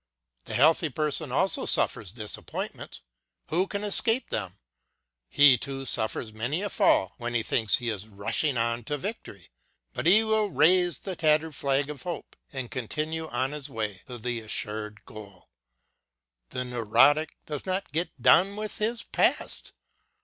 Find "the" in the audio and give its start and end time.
0.45-0.55, 10.97-11.15, 14.17-14.39, 16.49-16.65